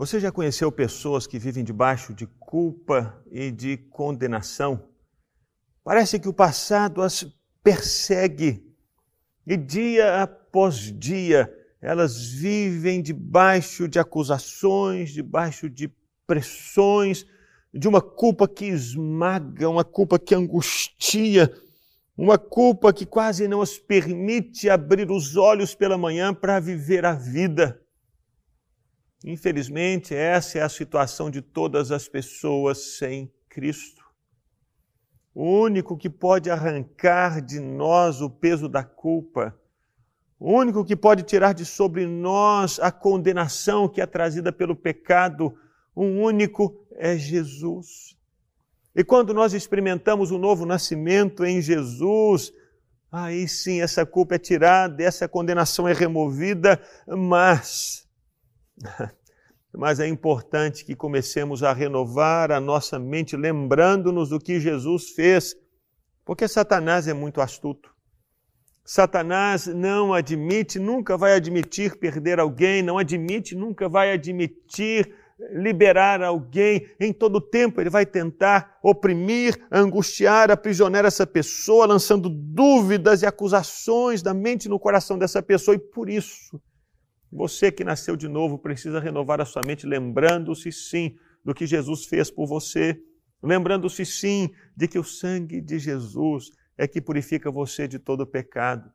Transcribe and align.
Você 0.00 0.18
já 0.18 0.32
conheceu 0.32 0.72
pessoas 0.72 1.26
que 1.26 1.38
vivem 1.38 1.62
debaixo 1.62 2.14
de 2.14 2.26
culpa 2.26 3.22
e 3.30 3.50
de 3.50 3.76
condenação? 3.76 4.88
Parece 5.84 6.18
que 6.18 6.26
o 6.26 6.32
passado 6.32 7.02
as 7.02 7.26
persegue 7.62 8.64
e 9.46 9.58
dia 9.58 10.22
após 10.22 10.76
dia 10.98 11.54
elas 11.82 12.32
vivem 12.32 13.02
debaixo 13.02 13.86
de 13.86 13.98
acusações, 13.98 15.10
debaixo 15.10 15.68
de 15.68 15.92
pressões, 16.26 17.26
de 17.70 17.86
uma 17.86 18.00
culpa 18.00 18.48
que 18.48 18.64
esmaga, 18.64 19.68
uma 19.68 19.84
culpa 19.84 20.18
que 20.18 20.34
angustia, 20.34 21.52
uma 22.16 22.38
culpa 22.38 22.90
que 22.90 23.04
quase 23.04 23.46
não 23.46 23.60
as 23.60 23.76
permite 23.76 24.70
abrir 24.70 25.10
os 25.10 25.36
olhos 25.36 25.74
pela 25.74 25.98
manhã 25.98 26.32
para 26.32 26.58
viver 26.58 27.04
a 27.04 27.12
vida. 27.12 27.78
Infelizmente, 29.24 30.14
essa 30.14 30.58
é 30.58 30.62
a 30.62 30.68
situação 30.68 31.30
de 31.30 31.42
todas 31.42 31.90
as 31.90 32.08
pessoas 32.08 32.96
sem 32.96 33.32
Cristo. 33.48 34.02
O 35.34 35.44
único 35.44 35.96
que 35.96 36.08
pode 36.08 36.50
arrancar 36.50 37.40
de 37.40 37.60
nós 37.60 38.20
o 38.20 38.30
peso 38.30 38.68
da 38.68 38.82
culpa 38.82 39.58
o 40.40 40.54
único 40.54 40.82
que 40.82 40.96
pode 40.96 41.22
tirar 41.22 41.52
de 41.52 41.66
sobre 41.66 42.06
nós 42.06 42.80
a 42.80 42.90
condenação 42.90 43.86
que 43.86 44.00
é 44.00 44.06
trazida 44.06 44.50
pelo 44.50 44.74
pecado, 44.74 45.54
um 45.94 46.22
único 46.22 46.82
é 46.92 47.14
Jesus. 47.14 48.16
E 48.96 49.04
quando 49.04 49.34
nós 49.34 49.52
experimentamos 49.52 50.30
o 50.30 50.38
novo 50.38 50.64
nascimento 50.64 51.44
em 51.44 51.60
Jesus, 51.60 52.54
aí 53.12 53.46
sim 53.46 53.82
essa 53.82 54.06
culpa 54.06 54.36
é 54.36 54.38
tirada, 54.38 55.02
essa 55.02 55.28
condenação 55.28 55.86
é 55.86 55.92
removida, 55.92 56.80
mas 57.06 58.08
mas 59.72 60.00
é 60.00 60.06
importante 60.06 60.84
que 60.84 60.96
comecemos 60.96 61.62
a 61.62 61.72
renovar 61.72 62.50
a 62.50 62.60
nossa 62.60 62.98
mente 62.98 63.36
lembrando-nos 63.36 64.30
do 64.30 64.38
que 64.38 64.60
Jesus 64.60 65.10
fez, 65.10 65.54
porque 66.24 66.48
Satanás 66.48 67.06
é 67.06 67.14
muito 67.14 67.40
astuto. 67.40 67.90
Satanás 68.84 69.66
não 69.66 70.12
admite, 70.12 70.78
nunca 70.78 71.16
vai 71.16 71.34
admitir 71.34 71.96
perder 71.98 72.40
alguém, 72.40 72.82
não 72.82 72.98
admite, 72.98 73.54
nunca 73.54 73.88
vai 73.88 74.12
admitir 74.12 75.14
liberar 75.52 76.22
alguém. 76.22 76.88
Em 76.98 77.12
todo 77.12 77.40
tempo 77.40 77.80
ele 77.80 77.88
vai 77.88 78.04
tentar 78.04 78.78
oprimir, 78.82 79.64
angustiar, 79.70 80.50
aprisionar 80.50 81.04
essa 81.04 81.26
pessoa, 81.26 81.86
lançando 81.86 82.28
dúvidas 82.28 83.22
e 83.22 83.26
acusações 83.26 84.22
da 84.22 84.34
mente 84.34 84.68
no 84.68 84.78
coração 84.78 85.16
dessa 85.18 85.42
pessoa. 85.42 85.76
E 85.76 85.78
por 85.78 86.10
isso, 86.10 86.60
você 87.32 87.70
que 87.70 87.84
nasceu 87.84 88.16
de 88.16 88.28
novo 88.28 88.58
precisa 88.58 88.98
renovar 89.00 89.40
a 89.40 89.44
sua 89.44 89.62
mente, 89.64 89.86
lembrando-se 89.86 90.72
sim 90.72 91.16
do 91.44 91.54
que 91.54 91.66
Jesus 91.66 92.04
fez 92.06 92.30
por 92.30 92.46
você, 92.46 93.00
lembrando-se 93.42 94.04
sim 94.04 94.50
de 94.76 94.88
que 94.88 94.98
o 94.98 95.04
sangue 95.04 95.60
de 95.60 95.78
Jesus 95.78 96.50
é 96.76 96.88
que 96.88 97.00
purifica 97.00 97.50
você 97.50 97.86
de 97.86 97.98
todo 97.98 98.26
pecado. 98.26 98.90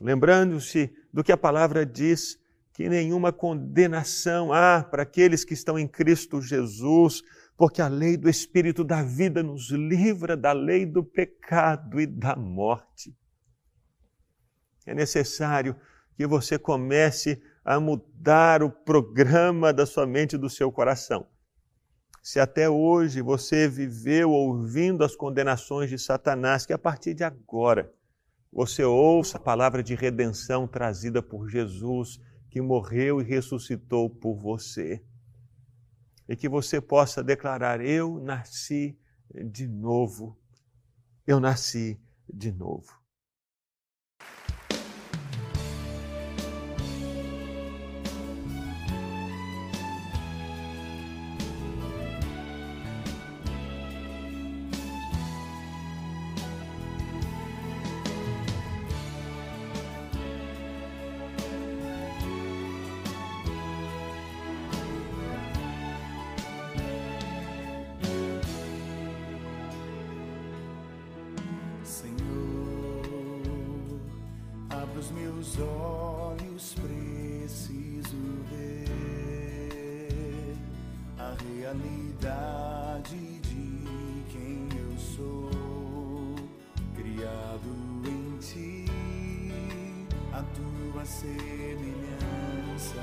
Lembrando-se 0.00 0.92
do 1.12 1.24
que 1.24 1.32
a 1.32 1.36
palavra 1.36 1.84
diz, 1.84 2.38
que 2.76 2.90
nenhuma 2.90 3.32
condenação 3.32 4.52
há 4.52 4.84
para 4.84 5.02
aqueles 5.02 5.46
que 5.46 5.54
estão 5.54 5.78
em 5.78 5.88
Cristo 5.88 6.42
Jesus, 6.42 7.22
porque 7.56 7.80
a 7.80 7.88
lei 7.88 8.18
do 8.18 8.28
Espírito 8.28 8.84
da 8.84 9.02
vida 9.02 9.42
nos 9.42 9.70
livra 9.70 10.36
da 10.36 10.52
lei 10.52 10.84
do 10.84 11.02
pecado 11.02 11.98
e 11.98 12.06
da 12.06 12.36
morte. 12.36 13.16
É 14.84 14.94
necessário 14.94 15.74
que 16.18 16.26
você 16.26 16.58
comece 16.58 17.40
a 17.66 17.80
mudar 17.80 18.62
o 18.62 18.70
programa 18.70 19.72
da 19.72 19.84
sua 19.84 20.06
mente 20.06 20.34
e 20.34 20.38
do 20.38 20.48
seu 20.48 20.70
coração. 20.70 21.26
Se 22.22 22.38
até 22.38 22.70
hoje 22.70 23.20
você 23.20 23.68
viveu 23.68 24.30
ouvindo 24.30 25.02
as 25.02 25.16
condenações 25.16 25.90
de 25.90 25.98
Satanás, 25.98 26.64
que 26.64 26.72
a 26.72 26.78
partir 26.78 27.12
de 27.12 27.24
agora 27.24 27.92
você 28.52 28.84
ouça 28.84 29.36
a 29.36 29.40
palavra 29.40 29.82
de 29.82 29.96
redenção 29.96 30.68
trazida 30.68 31.20
por 31.20 31.48
Jesus, 31.48 32.20
que 32.48 32.60
morreu 32.60 33.20
e 33.20 33.24
ressuscitou 33.24 34.08
por 34.08 34.36
você. 34.36 35.04
E 36.28 36.36
que 36.36 36.48
você 36.48 36.80
possa 36.80 37.22
declarar: 37.22 37.80
Eu 37.80 38.20
nasci 38.20 38.96
de 39.44 39.66
novo. 39.66 40.38
Eu 41.26 41.40
nasci 41.40 42.00
de 42.32 42.52
novo. 42.52 43.05
teus 75.26 75.58
olhos 75.58 76.74
preciso 76.74 78.16
ver 78.48 80.56
a 81.18 81.34
realidade 81.42 83.40
de 83.40 83.82
quem 84.30 84.68
eu 84.78 84.96
sou, 84.96 85.50
criado 86.94 87.68
em 88.06 88.38
ti, 88.38 88.84
a 90.32 90.42
tua 90.42 91.04
semelhança. 91.04 93.02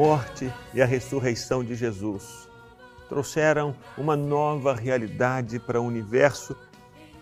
morte 0.00 0.50
e 0.72 0.80
a 0.80 0.86
ressurreição 0.86 1.62
de 1.62 1.74
Jesus. 1.74 2.48
Trouxeram 3.06 3.76
uma 3.98 4.16
nova 4.16 4.74
realidade 4.74 5.58
para 5.58 5.78
o 5.78 5.84
universo 5.84 6.56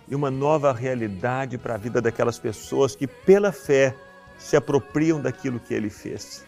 e 0.07 0.15
uma 0.15 0.31
nova 0.31 0.73
realidade 0.73 1.59
para 1.59 1.75
a 1.75 1.77
vida 1.77 2.01
daquelas 2.01 2.39
pessoas 2.39 2.95
que, 2.95 3.09
pela 3.09 3.51
fé, 3.51 3.97
se 4.39 4.57
apropriam 4.57 5.21
daquilo 5.21 5.59
que 5.59 5.75
ele 5.75 5.91
fez. 5.91 6.47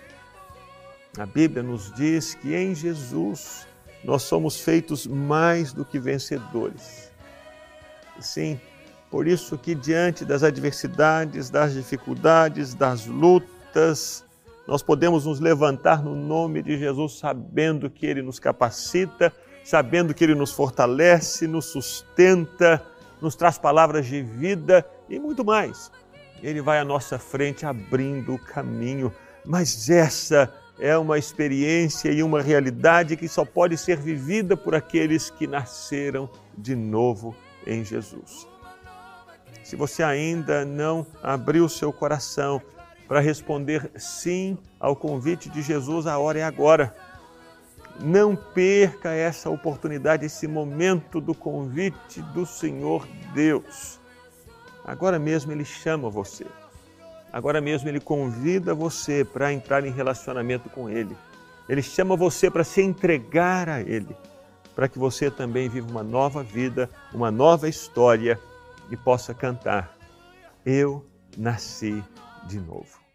A 1.18 1.26
Bíblia 1.26 1.64
nos 1.64 1.92
diz 1.94 2.32
que 2.36 2.54
em 2.54 2.76
Jesus 2.76 3.66
nós 4.04 4.22
somos 4.22 4.60
feitos 4.60 5.08
mais 5.08 5.72
do 5.72 5.84
que 5.84 5.98
vencedores. 5.98 7.10
Sim, 8.20 8.60
por 9.10 9.26
isso 9.26 9.58
que 9.58 9.74
diante 9.74 10.24
das 10.24 10.44
adversidades, 10.44 11.50
das 11.50 11.74
dificuldades, 11.74 12.72
das 12.72 13.04
lutas, 13.04 14.24
nós 14.70 14.84
podemos 14.84 15.26
nos 15.26 15.40
levantar 15.40 16.00
no 16.00 16.14
nome 16.14 16.62
de 16.62 16.78
Jesus 16.78 17.18
sabendo 17.18 17.90
que 17.90 18.06
ele 18.06 18.22
nos 18.22 18.38
capacita, 18.38 19.32
sabendo 19.64 20.14
que 20.14 20.22
ele 20.22 20.36
nos 20.36 20.52
fortalece, 20.52 21.48
nos 21.48 21.64
sustenta, 21.64 22.80
nos 23.20 23.34
traz 23.34 23.58
palavras 23.58 24.06
de 24.06 24.22
vida 24.22 24.86
e 25.08 25.18
muito 25.18 25.44
mais. 25.44 25.90
Ele 26.40 26.62
vai 26.62 26.78
à 26.78 26.84
nossa 26.84 27.18
frente 27.18 27.66
abrindo 27.66 28.34
o 28.34 28.38
caminho, 28.38 29.12
mas 29.44 29.90
essa 29.90 30.54
é 30.78 30.96
uma 30.96 31.18
experiência 31.18 32.12
e 32.12 32.22
uma 32.22 32.40
realidade 32.40 33.16
que 33.16 33.26
só 33.26 33.44
pode 33.44 33.76
ser 33.76 33.96
vivida 33.96 34.56
por 34.56 34.76
aqueles 34.76 35.30
que 35.30 35.48
nasceram 35.48 36.30
de 36.56 36.76
novo 36.76 37.34
em 37.66 37.84
Jesus. 37.84 38.46
Se 39.64 39.74
você 39.74 40.04
ainda 40.04 40.64
não 40.64 41.04
abriu 41.24 41.68
seu 41.68 41.92
coração 41.92 42.62
para 43.10 43.18
responder 43.18 43.90
sim 43.96 44.56
ao 44.78 44.94
convite 44.94 45.50
de 45.50 45.62
Jesus, 45.62 46.06
a 46.06 46.16
hora 46.16 46.38
é 46.38 46.44
agora. 46.44 46.94
Não 47.98 48.36
perca 48.36 49.10
essa 49.10 49.50
oportunidade, 49.50 50.24
esse 50.24 50.46
momento 50.46 51.20
do 51.20 51.34
convite 51.34 52.22
do 52.32 52.46
Senhor 52.46 53.04
Deus. 53.34 53.98
Agora 54.84 55.18
mesmo 55.18 55.50
Ele 55.50 55.64
chama 55.64 56.08
você. 56.08 56.46
Agora 57.32 57.60
mesmo 57.60 57.88
Ele 57.88 57.98
convida 57.98 58.76
você 58.76 59.24
para 59.24 59.52
entrar 59.52 59.84
em 59.84 59.90
relacionamento 59.90 60.70
com 60.70 60.88
Ele. 60.88 61.16
Ele 61.68 61.82
chama 61.82 62.14
você 62.14 62.48
para 62.48 62.62
se 62.62 62.80
entregar 62.80 63.68
a 63.68 63.80
Ele, 63.80 64.16
para 64.72 64.86
que 64.86 65.00
você 65.00 65.32
também 65.32 65.68
viva 65.68 65.90
uma 65.90 66.04
nova 66.04 66.44
vida, 66.44 66.88
uma 67.12 67.32
nova 67.32 67.68
história 67.68 68.38
e 68.88 68.96
possa 68.96 69.34
cantar: 69.34 69.96
Eu 70.64 71.04
nasci 71.36 72.04
de 72.48 72.60
novo. 72.60 73.09